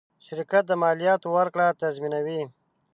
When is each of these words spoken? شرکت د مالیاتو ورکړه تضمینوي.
شرکت 0.25 0.63
د 0.67 0.71
مالیاتو 0.83 1.27
ورکړه 1.37 1.65
تضمینوي. 1.81 2.41